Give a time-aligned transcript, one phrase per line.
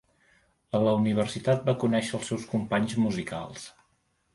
[0.79, 3.73] A la universitat va conèixer els seus companys musicals.